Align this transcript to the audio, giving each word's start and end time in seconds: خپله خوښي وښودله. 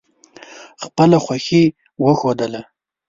خپله 0.83 1.17
خوښي 1.25 1.63
وښودله. 2.03 2.61